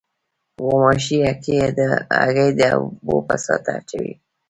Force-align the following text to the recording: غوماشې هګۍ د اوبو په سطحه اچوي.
غوماشې 0.63 1.17
هګۍ 2.21 2.49
د 2.59 2.61
اوبو 2.75 3.15
په 3.27 3.35
سطحه 3.45 3.73
اچوي. 3.79 4.13